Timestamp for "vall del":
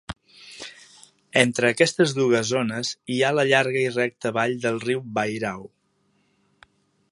4.41-4.83